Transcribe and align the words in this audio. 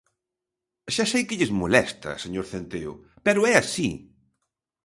¡Xa 0.93 1.05
sei 1.11 1.23
que 1.27 1.37
lles 1.39 1.55
molesta, 1.61 2.11
señor 2.23 2.45
Centeo, 2.51 2.93
pero 3.25 3.39
é 3.51 3.53
así! 3.57 3.89